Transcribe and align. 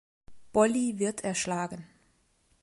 Bolli 0.51 0.97
wird 0.97 1.23
erschlagen. 1.23 1.85